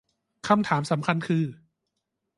[0.47, 1.45] คำถามสำคัญคือ